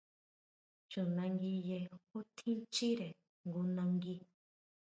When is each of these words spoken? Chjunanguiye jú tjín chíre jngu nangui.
Chjunanguiye 0.89 1.77
jú 2.09 2.17
tjín 2.35 2.59
chíre 2.73 3.07
jngu 3.45 3.61
nangui. 3.75 4.17